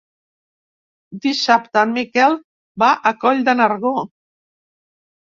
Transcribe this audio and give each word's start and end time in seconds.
Dissabte 1.25 1.83
en 1.87 1.93
Miquel 1.97 2.37
va 2.85 2.89
a 3.11 3.13
Coll 3.25 3.45
de 3.51 3.55
Nargó. 3.61 3.93